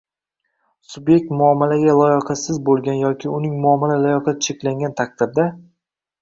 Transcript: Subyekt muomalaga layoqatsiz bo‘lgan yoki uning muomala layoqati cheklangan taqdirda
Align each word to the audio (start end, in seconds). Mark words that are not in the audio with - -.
Subyekt 0.93 1.33
muomalaga 1.41 1.93
layoqatsiz 1.99 2.57
bo‘lgan 2.69 2.97
yoki 3.03 3.29
uning 3.41 3.61
muomala 3.67 3.99
layoqati 4.07 4.49
cheklangan 4.49 4.97
taqdirda 5.03 5.47